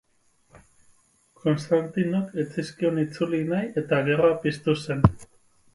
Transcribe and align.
Konstantinok 1.43 2.33
ez 2.45 2.49
zizkion 2.57 2.99
itzuli 3.05 3.45
nahi, 3.53 3.71
eta 3.85 4.05
gerra 4.11 4.35
piztu 4.47 4.79
zen. 4.89 5.11